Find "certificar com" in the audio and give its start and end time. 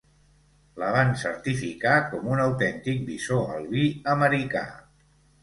1.23-2.31